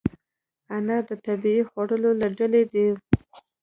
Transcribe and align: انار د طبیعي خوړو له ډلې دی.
انار 0.75 1.03
د 1.09 1.11
طبیعي 1.25 1.63
خوړو 1.69 1.97
له 2.19 2.27
ډلې 2.37 2.63
دی. 2.73 2.87